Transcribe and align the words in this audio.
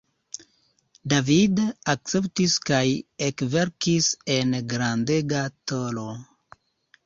David 1.11 1.61
akceptis 1.93 2.57
kaj 2.71 2.81
ekverkis 3.29 4.11
en 4.39 4.59
grandega 4.75 5.47
tolo. 5.61 6.11